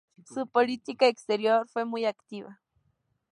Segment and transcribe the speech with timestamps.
[0.25, 2.59] Su política exterior fue muy activa.